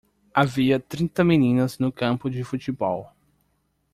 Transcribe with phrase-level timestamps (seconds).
[0.33, 3.13] Havia trinta meninas no campo de futebol.